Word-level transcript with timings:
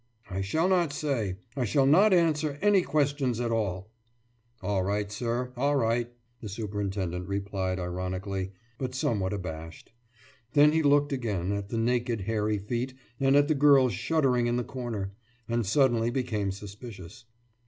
«»I 0.31 0.41
shall 0.41 0.67
not 0.67 0.91
say. 0.91 1.35
I 1.55 1.63
shall 1.63 1.85
not 1.85 2.11
answer 2.11 2.57
any 2.59 2.81
questions 2.81 3.39
at 3.39 3.51
all.« 3.51 3.91
»All 4.63 4.81
right, 4.81 5.11
sir, 5.11 5.53
all 5.55 5.75
right,« 5.75 6.11
the 6.41 6.49
superintendent 6.49 7.27
replied 7.27 7.77
ironically, 7.79 8.51
but 8.79 8.95
somewhat 8.95 9.31
abashed. 9.31 9.91
Then 10.53 10.71
he 10.71 10.81
looked 10.81 11.13
again 11.13 11.51
at 11.51 11.69
the 11.69 11.77
naked 11.77 12.21
hairy 12.21 12.57
feet 12.57 12.95
and 13.19 13.35
at 13.35 13.47
the 13.47 13.53
girl 13.53 13.89
shuddering 13.89 14.47
in 14.47 14.55
the 14.55 14.63
corner, 14.63 15.13
and 15.47 15.67
suddenly 15.67 16.09
became 16.09 16.51
suspicious. 16.51 17.25